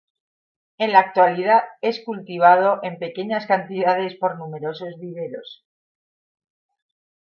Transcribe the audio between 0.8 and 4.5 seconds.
la actualidad es cultivado en pequeñas cantidades por